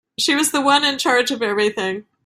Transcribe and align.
She 0.17 0.33
was 0.33 0.49
the 0.49 0.61
one 0.61 0.83
in 0.83 0.97
charge 0.97 1.29
of 1.29 1.43
everything. 1.43 2.05